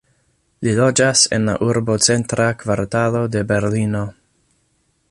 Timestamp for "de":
3.37-3.45